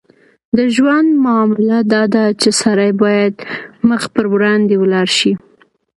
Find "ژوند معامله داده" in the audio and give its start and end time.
0.75-2.23